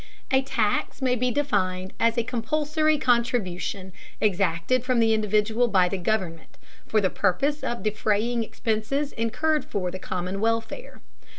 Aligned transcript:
A 0.31 0.41
tax 0.41 0.99
may 0.99 1.15
be 1.15 1.29
defined 1.29 1.93
as 1.99 2.17
a 2.17 2.23
compulsory 2.23 2.97
contribution 2.97 3.93
exacted 4.19 4.83
from 4.83 4.99
the 4.99 5.13
individual 5.13 5.67
by 5.67 5.87
the 5.87 5.99
government, 5.99 6.57
for 6.87 6.99
the 6.99 7.11
purpose 7.11 7.63
of 7.63 7.83
defraying 7.83 8.43
expenses 8.43 9.11
incurred 9.11 9.63
for 9.63 9.91
the 9.91 9.99
common 9.99 10.39
welfare. 10.41 11.01